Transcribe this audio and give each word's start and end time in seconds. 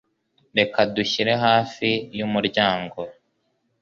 Reka 0.57 0.79
dushyire 0.95 1.33
hafi 1.45 1.89
yumuryango. 2.19 2.99